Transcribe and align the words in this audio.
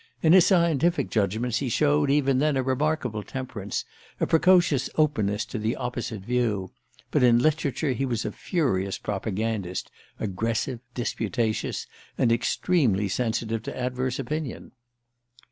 In 0.23 0.33
his 0.33 0.47
scientific 0.47 1.11
judgments 1.11 1.59
he 1.59 1.69
showed, 1.69 2.09
even 2.09 2.39
then, 2.39 2.57
a 2.57 2.63
remarkable 2.63 3.21
temperance, 3.21 3.85
a 4.19 4.25
precocious 4.25 4.89
openness 4.95 5.45
to 5.45 5.59
the 5.59 5.75
opposite 5.75 6.21
view; 6.21 6.71
but 7.11 7.21
in 7.21 7.37
literature 7.37 7.91
he 7.91 8.03
was 8.07 8.25
a 8.25 8.31
furious 8.31 8.97
propagandist, 8.97 9.91
aggressive, 10.19 10.79
disputatious, 10.95 11.85
and 12.17 12.31
extremely 12.31 13.07
sensitive 13.07 13.61
to 13.61 13.77
adverse 13.77 14.17
opinion. 14.17 14.71